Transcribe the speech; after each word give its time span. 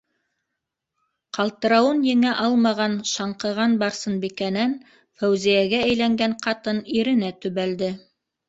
-Ҡалты 1.37 1.69
рауын 1.73 1.99
еңә 2.07 2.31
алмаған, 2.45 2.95
шаңҡыған 3.11 3.75
Барсынбикәнән 3.83 4.73
Фәүзиәгә 5.23 5.83
әйләнгән 5.91 6.37
ҡатын 6.49 6.81
иренә 6.99 7.31
төбәлде. 7.47 7.93